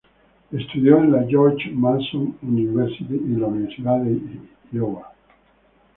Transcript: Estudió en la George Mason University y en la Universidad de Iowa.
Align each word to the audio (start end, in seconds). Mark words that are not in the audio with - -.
Estudió 0.51 0.97
en 0.97 1.11
la 1.11 1.21
George 1.29 1.69
Mason 1.69 2.35
University 2.41 3.13
y 3.13 3.33
en 3.35 3.39
la 3.41 3.45
Universidad 3.45 3.99
de 3.99 4.19
Iowa. 4.71 5.13